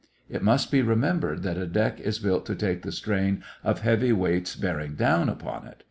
It 0.31 0.41
must 0.41 0.71
be 0.71 0.81
remembered 0.81 1.43
that 1.43 1.57
a 1.59 1.67
deck 1.67 1.99
is 1.99 2.17
built 2.17 2.47
to 2.47 2.55
take 2.55 2.81
the 2.81 2.91
strain 2.91 3.43
of 3.63 3.81
heavy 3.81 4.11
weights 4.11 4.55
bearing 4.55 4.95
down 4.95 5.29
upon 5.29 5.67
it. 5.67 5.77